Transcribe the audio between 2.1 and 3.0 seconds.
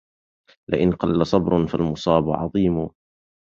عظيم